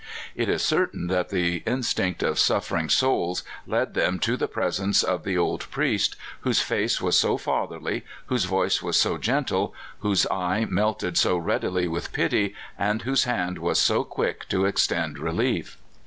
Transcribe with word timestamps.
It 0.35 0.49
is 0.49 0.63
certain 0.63 1.05
that 1.09 1.29
the 1.29 1.61
instinct 1.67 2.23
of 2.23 2.39
suffering 2.39 2.89
souls 2.89 3.43
led 3.67 3.93
them 3.93 4.17
to 4.21 4.35
the 4.35 4.47
presence 4.47 5.03
of 5.03 5.23
the 5.23 5.37
old 5.37 5.69
priest, 5.69 6.15
whose 6.39 6.59
face 6.59 6.99
was 6.99 7.15
so 7.15 7.37
fatherly, 7.37 7.99
v/hose 8.27 8.45
voice 8.45 8.81
was 8.81 8.97
so 8.99 9.19
gentle, 9.19 9.75
whose 9.99 10.25
eye 10.31 10.65
melted 10.67 11.17
so 11.19 11.37
readily 11.37 11.87
with 11.87 12.13
pity, 12.13 12.55
and 12.79 13.03
whose 13.03 13.25
hand 13.25 13.59
was 13.59 13.77
so 13.79 14.03
quick 14.03 14.49
to 14.49 14.65
extend 14.65 15.19
relief. 15.19 15.77